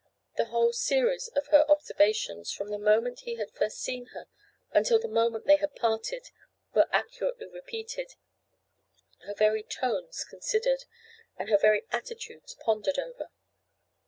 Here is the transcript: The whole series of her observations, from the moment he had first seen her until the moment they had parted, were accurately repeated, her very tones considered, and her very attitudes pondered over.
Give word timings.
The 0.35 0.45
whole 0.45 0.73
series 0.73 1.27
of 1.35 1.45
her 1.49 1.63
observations, 1.69 2.51
from 2.51 2.69
the 2.69 2.79
moment 2.79 3.19
he 3.19 3.35
had 3.35 3.51
first 3.51 3.77
seen 3.81 4.07
her 4.15 4.25
until 4.71 4.97
the 4.97 5.07
moment 5.07 5.45
they 5.45 5.57
had 5.57 5.75
parted, 5.75 6.31
were 6.73 6.87
accurately 6.91 7.45
repeated, 7.45 8.15
her 9.25 9.35
very 9.35 9.61
tones 9.61 10.23
considered, 10.27 10.85
and 11.37 11.49
her 11.49 11.57
very 11.59 11.85
attitudes 11.91 12.55
pondered 12.55 12.97
over. 12.97 13.29